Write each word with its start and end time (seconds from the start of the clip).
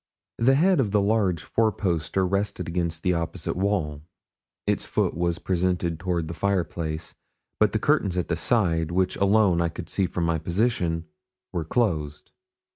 The 0.39 0.55
head 0.55 0.79
of 0.79 0.89
the 0.89 0.99
large 0.99 1.43
four 1.43 1.71
poster 1.71 2.25
rested 2.25 2.67
against 2.67 3.03
the 3.03 3.13
opposite 3.13 3.55
wall. 3.55 4.01
Its 4.65 4.83
foot 4.83 5.13
was 5.13 5.37
presented 5.37 5.99
toward 5.99 6.27
the 6.27 6.33
fireplace; 6.33 7.13
but 7.59 7.71
the 7.71 7.77
curtains 7.77 8.17
at 8.17 8.27
the 8.27 8.35
side, 8.35 8.89
which 8.89 9.15
alone 9.17 9.61
I 9.61 9.69
could 9.69 9.89
see 9.89 10.07
from 10.07 10.23
my 10.23 10.39
position, 10.39 11.05
were 11.51 11.63
closed. 11.65 12.31